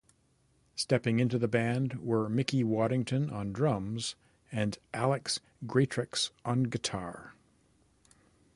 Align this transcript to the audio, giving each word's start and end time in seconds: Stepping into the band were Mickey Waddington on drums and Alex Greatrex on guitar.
Stepping 0.75 1.19
into 1.19 1.37
the 1.37 1.47
band 1.47 1.99
were 2.01 2.27
Mickey 2.27 2.63
Waddington 2.63 3.29
on 3.29 3.53
drums 3.53 4.15
and 4.51 4.79
Alex 4.95 5.39
Greatrex 5.67 6.31
on 6.43 6.63
guitar. 6.63 7.35